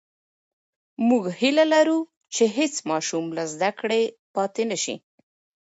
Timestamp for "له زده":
3.37-3.71